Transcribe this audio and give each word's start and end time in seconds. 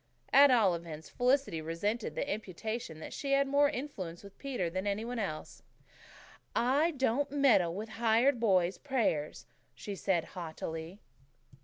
At 0.33 0.49
all 0.49 0.73
events, 0.73 1.09
Felicity 1.11 1.61
resented 1.61 2.15
the 2.15 2.27
imputation 2.27 2.99
that 3.01 3.13
she 3.13 3.33
had 3.33 3.47
more 3.47 3.69
influence 3.69 4.23
with 4.23 4.35
Peter 4.39 4.67
than 4.67 4.87
any 4.87 5.05
one 5.05 5.19
else. 5.19 5.61
"I 6.55 6.89
don't 6.97 7.29
meddle 7.29 7.75
with 7.75 7.89
hired 8.01 8.39
boys' 8.39 8.79
prayers," 8.79 9.45
she 9.75 9.93
said 9.95 10.23
haughtily. 10.33 11.01